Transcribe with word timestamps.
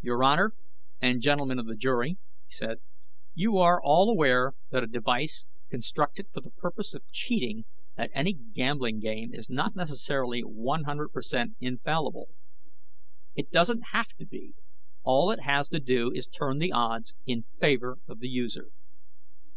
"Your 0.00 0.24
Honor, 0.24 0.54
and 1.00 1.22
Gentlemen 1.22 1.60
of 1.60 1.66
the 1.66 1.76
Jury," 1.76 2.16
he 2.46 2.50
said, 2.50 2.80
"you 3.32 3.58
are 3.58 3.80
all 3.80 4.10
aware 4.10 4.54
that 4.72 4.82
a 4.82 4.88
device 4.88 5.46
constructed 5.70 6.26
for 6.32 6.40
the 6.40 6.50
purpose 6.50 6.94
of 6.94 7.08
cheating 7.12 7.64
at 7.96 8.10
any 8.12 8.32
gambling 8.32 8.98
game 8.98 9.32
is 9.32 9.48
not 9.48 9.76
necessarily 9.76 10.40
one 10.40 10.82
hundred 10.82 11.10
per 11.10 11.22
cent 11.22 11.54
infallible. 11.60 12.30
It 13.36 13.52
doesn't 13.52 13.92
have 13.92 14.08
to 14.18 14.26
be. 14.26 14.54
All 15.04 15.30
it 15.30 15.42
has 15.42 15.68
to 15.68 15.78
do 15.78 16.10
is 16.10 16.26
turn 16.26 16.58
the 16.58 16.72
odds 16.72 17.14
in 17.24 17.44
favor 17.44 17.98
of 18.08 18.18
the 18.18 18.28
user. 18.28 18.70